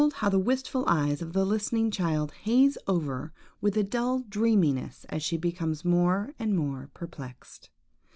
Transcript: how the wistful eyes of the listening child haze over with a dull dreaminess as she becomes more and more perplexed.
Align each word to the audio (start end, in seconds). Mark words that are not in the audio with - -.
how 0.15 0.29
the 0.29 0.39
wistful 0.39 0.83
eyes 0.87 1.21
of 1.21 1.31
the 1.33 1.45
listening 1.45 1.91
child 1.91 2.31
haze 2.45 2.75
over 2.87 3.31
with 3.61 3.77
a 3.77 3.83
dull 3.83 4.21
dreaminess 4.27 5.05
as 5.09 5.21
she 5.21 5.37
becomes 5.37 5.85
more 5.85 6.33
and 6.39 6.55
more 6.57 6.89
perplexed. 6.95 7.69